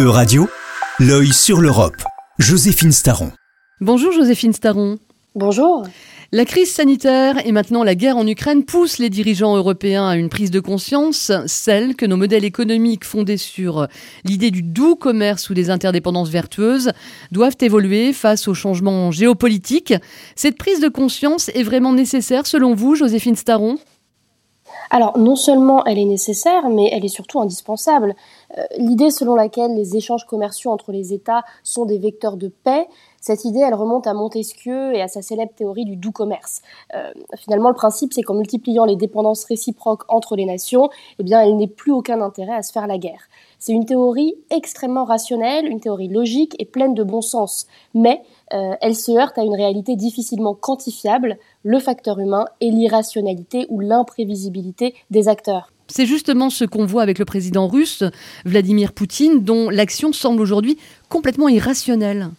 [0.00, 0.48] E-Radio,
[1.00, 1.96] l'œil sur l'Europe.
[2.38, 3.32] Joséphine Staron.
[3.80, 4.98] Bonjour Joséphine Staron.
[5.34, 5.82] Bonjour.
[6.30, 10.28] La crise sanitaire et maintenant la guerre en Ukraine poussent les dirigeants européens à une
[10.28, 13.88] prise de conscience, celle que nos modèles économiques fondés sur
[14.24, 16.92] l'idée du doux commerce ou des interdépendances vertueuses
[17.32, 19.94] doivent évoluer face aux changements géopolitiques.
[20.36, 23.78] Cette prise de conscience est vraiment nécessaire selon vous, Joséphine Staron?
[24.90, 28.14] Alors, non seulement elle est nécessaire, mais elle est surtout indispensable.
[28.56, 32.86] Euh, l'idée selon laquelle les échanges commerciaux entre les États sont des vecteurs de paix,
[33.20, 36.62] cette idée, elle remonte à Montesquieu et à sa célèbre théorie du doux commerce.
[36.94, 41.42] Euh, finalement, le principe, c'est qu'en multipliant les dépendances réciproques entre les nations, eh bien,
[41.42, 43.28] il n'est plus aucun intérêt à se faire la guerre.
[43.58, 47.66] C'est une théorie extrêmement rationnelle, une théorie logique et pleine de bon sens.
[47.92, 48.22] Mais
[48.54, 53.80] euh, elle se heurte à une réalité difficilement quantifiable, le facteur humain et l'irrationalité ou
[53.80, 55.72] l'imprévisibilité des acteurs.
[55.88, 58.04] C'est justement ce qu'on voit avec le président russe,
[58.44, 62.30] Vladimir Poutine, dont l'action semble aujourd'hui complètement irrationnelle.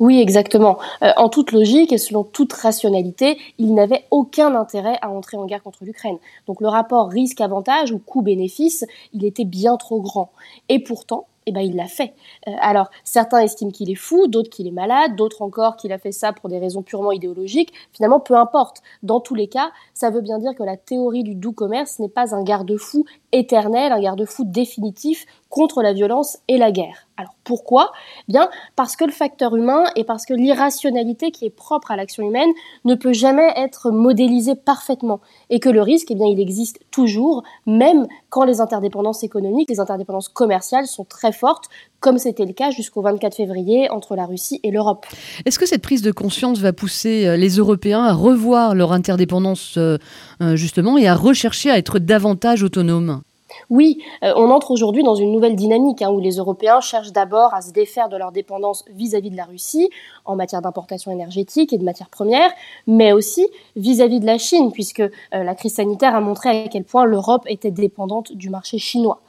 [0.00, 0.78] Oui, exactement.
[1.02, 5.46] Euh, en toute logique et selon toute rationalité, il n'avait aucun intérêt à entrer en
[5.46, 6.18] guerre contre l'Ukraine.
[6.46, 10.32] Donc le rapport risque-avantage ou coût-bénéfice, il était bien trop grand.
[10.68, 12.14] Et pourtant, eh ben, il l'a fait.
[12.48, 15.98] Euh, alors, certains estiment qu'il est fou, d'autres qu'il est malade, d'autres encore qu'il a
[15.98, 17.72] fait ça pour des raisons purement idéologiques.
[17.92, 18.82] Finalement, peu importe.
[19.02, 22.08] Dans tous les cas, ça veut bien dire que la théorie du doux commerce n'est
[22.08, 27.06] pas un garde-fou éternel, un garde-fou définitif contre la violence et la guerre.
[27.16, 27.92] Alors pourquoi?
[28.26, 32.26] Bien parce que le facteur humain et parce que l'irrationalité qui est propre à l'action
[32.26, 32.50] humaine
[32.84, 38.06] ne peut jamais être modélisée parfaitement et que le risque, eh il existe toujours, même
[38.30, 41.68] quand les interdépendances économiques, les interdépendances commerciales sont très fortes,
[42.04, 45.06] comme c'était le cas jusqu'au 24 février entre la Russie et l'Europe.
[45.46, 49.76] Est-ce que cette prise de conscience va pousser euh, les Européens à revoir leur interdépendance
[49.78, 49.96] euh,
[50.42, 53.22] euh, justement et à rechercher à être davantage autonomes?
[53.70, 57.54] Oui, euh, on entre aujourd'hui dans une nouvelle dynamique hein, où les Européens cherchent d'abord
[57.54, 59.90] à se défaire de leur dépendance vis-à-vis de la Russie
[60.24, 62.50] en matière d'importation énergétique et de matières premières,
[62.86, 63.46] mais aussi
[63.76, 67.44] vis-à-vis de la Chine, puisque euh, la crise sanitaire a montré à quel point l'Europe
[67.46, 69.20] était dépendante du marché chinois.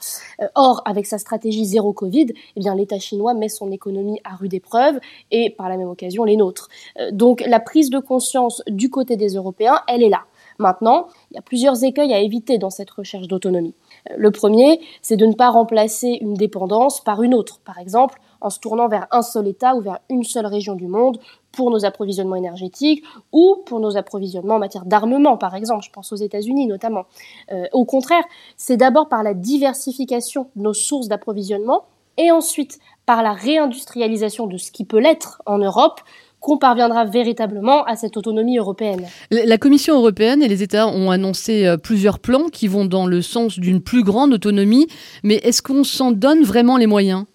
[0.42, 4.54] Euh, or, avec sa stratégie zéro Covid, eh l'État chinois met son économie à rude
[4.54, 5.00] épreuve
[5.32, 6.68] et par la même occasion les nôtres.
[7.12, 10.26] donc la prise de conscience du côté des Européens, elle est là.
[10.58, 13.76] Maintenant, il y a plusieurs écueils à éviter dans cette recherche d'autonomie.
[14.16, 18.52] Le premier, c'est de ne pas remplacer une dépendance par une autre, par exemple en
[18.52, 21.20] se tournant vers un seul État ou vers une seule région du monde
[21.52, 25.84] pour nos approvisionnements énergétiques ou pour nos approvisionnements en matière d'armement, par exemple.
[25.84, 27.06] Je pense aux États-Unis notamment.
[27.52, 28.24] Euh, au contraire,
[28.56, 31.86] c'est d'abord par la diversification de nos sources d'approvisionnement
[32.18, 32.78] et ensuite
[33.08, 36.02] par la réindustrialisation de ce qui peut l'être en Europe
[36.46, 39.08] qu'on parviendra véritablement à cette autonomie européenne.
[39.32, 43.24] La Commission européenne et les États ont annoncé euh, plusieurs plans qui vont dans le
[43.24, 44.86] sens d'une plus grande autonomie,
[45.24, 47.26] mais est-ce qu'on s'en donne vraiment les moyens?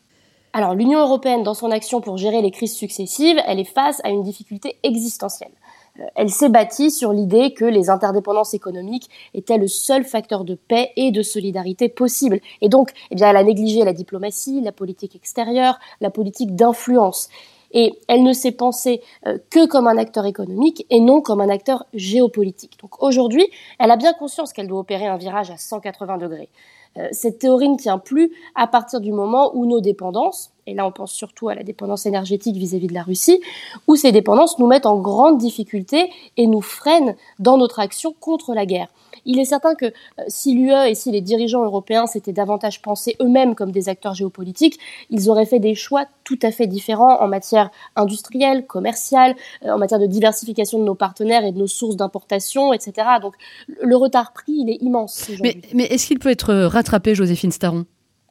[0.53, 4.11] Alors l'Union européenne, dans son action pour gérer les crises successives, elle est face à
[4.11, 5.51] une difficulté existentielle.
[5.99, 10.55] Euh, elle s'est bâtie sur l'idée que les interdépendances économiques étaient le seul facteur de
[10.55, 12.39] paix et de solidarité possible.
[12.61, 17.29] Et donc, eh bien, elle a négligé la diplomatie, la politique extérieure, la politique d'influence
[17.73, 21.49] et elle ne s'est pensée euh, que comme un acteur économique et non comme un
[21.49, 22.79] acteur géopolitique.
[22.81, 23.47] Donc aujourd'hui,
[23.79, 26.49] elle a bien conscience qu'elle doit opérer un virage à 180 degrés.
[26.99, 30.87] Euh, cette théorie ne tient plus à partir du moment où nos dépendances, et là
[30.87, 33.41] on pense surtout à la dépendance énergétique vis-à-vis de la Russie,
[33.87, 38.55] où ces dépendances nous mettent en grande difficulté et nous freinent dans notre action contre
[38.55, 38.89] la guerre.
[39.25, 43.17] Il est certain que euh, si l'UE et si les dirigeants européens s'étaient davantage pensés
[43.21, 44.79] eux-mêmes comme des acteurs géopolitiques,
[45.11, 49.79] ils auraient fait des choix tout à fait différents en matière industrielle, commerciale, euh, en
[49.79, 53.09] matière de diversification de nos partenaires et de nos sources d'importation, etc.
[53.21, 53.35] Donc
[53.67, 55.31] le retard pris, il est immense.
[55.43, 57.87] Mais, mais est-ce qu'il peut être rattrapé, Joséphine Staron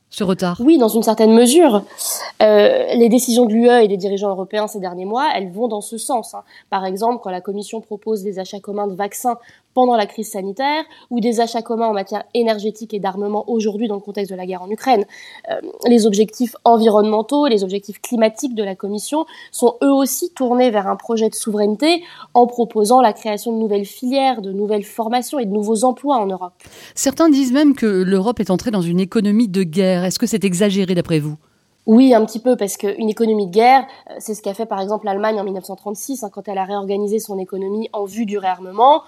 [0.09, 0.59] ce retard?
[0.59, 1.83] Oui, dans une certaine mesure.
[2.41, 5.81] Euh, les décisions de l'UE et des dirigeants européens ces derniers mois, elles vont dans
[5.81, 6.33] ce sens.
[6.33, 6.43] Hein.
[6.69, 9.37] Par exemple, quand la Commission propose des achats communs de vaccins
[9.79, 13.95] pendant la crise sanitaire ou des achats communs en matière énergétique et d'armement aujourd'hui dans
[13.95, 15.05] le contexte de la guerre en Ukraine.
[15.49, 15.55] Euh,
[15.87, 20.97] les objectifs environnementaux, les objectifs climatiques de la Commission sont eux aussi tournés vers un
[20.97, 22.03] projet de souveraineté
[22.33, 26.25] en proposant la création de nouvelles filières, de nouvelles formations et de nouveaux emplois en
[26.25, 26.51] Europe.
[26.93, 30.03] Certains disent même que l'Europe est entrée dans une économie de guerre.
[30.03, 31.37] Est-ce que c'est exagéré d'après vous?
[31.85, 34.81] Oui, un petit peu, parce qu'une économie de guerre, euh, c'est ce qu'a fait par
[34.81, 39.03] exemple l'Allemagne en 1936, hein, quand elle a réorganisé son économie en vue du réarmement,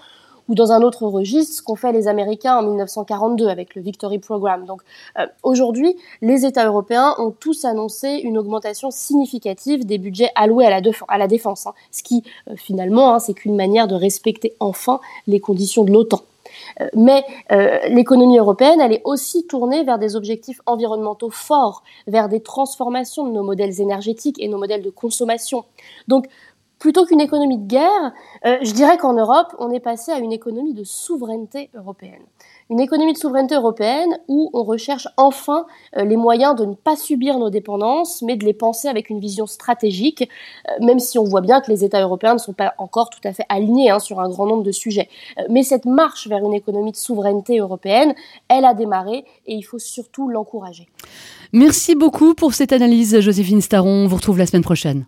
[0.52, 4.18] ou dans un autre registre, ce qu'ont fait les Américains en 1942 avec le Victory
[4.18, 4.66] Program.
[4.66, 4.82] Donc
[5.18, 11.16] euh, aujourd'hui, les États européens ont tous annoncé une augmentation significative des budgets alloués à
[11.18, 15.40] la, défense, hein, ce qui euh, finalement, hein, c'est qu'une manière de respecter enfin les
[15.40, 16.20] conditions de l'OTAN.
[16.94, 17.24] mais
[17.88, 23.32] l'économie européenne, elle est aussi tournée vers des objectifs environnementaux forts, vers des transformations de
[23.32, 25.64] nos modèles énergétiques et nos modèles de consommation.
[26.08, 26.26] Donc,
[26.82, 28.12] plutôt qu'une économie de guerre,
[28.44, 32.24] je dirais qu'en Europe, on est passé à une économie de souveraineté européenne
[32.72, 36.96] une économie de souveraineté européenne où on recherche enfin euh, les moyens de ne pas
[36.96, 40.28] subir nos dépendances, mais de les penser avec une vision stratégique,
[40.68, 43.20] euh, même si on voit bien que les États européens ne sont pas encore tout
[43.24, 45.08] à fait alignés hein, sur un grand nombre de sujets.
[45.38, 48.14] Euh, mais cette marche vers une économie de souveraineté européenne,
[48.48, 50.88] elle a démarré et il faut surtout l'encourager.
[51.52, 54.04] Merci beaucoup pour cette analyse, Joséphine Staron.
[54.04, 55.04] On vous retrouve la semaine prochaine.